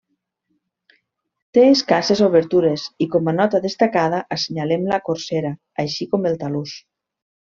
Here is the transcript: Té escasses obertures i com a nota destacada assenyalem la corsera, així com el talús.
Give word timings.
Té 1.57 1.65
escasses 1.73 2.23
obertures 2.29 2.85
i 3.07 3.09
com 3.17 3.29
a 3.33 3.35
nota 3.41 3.61
destacada 3.67 4.23
assenyalem 4.39 4.89
la 4.93 5.01
corsera, 5.11 5.53
així 5.85 6.11
com 6.15 6.29
el 6.33 6.41
talús. 6.45 6.75